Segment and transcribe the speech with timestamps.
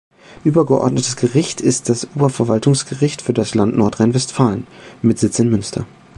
[0.43, 4.65] Übergeordnetes Gericht ist das Oberverwaltungsgericht für das Land Nordrhein-Westfalen
[5.03, 5.85] mit Sitz in Münster.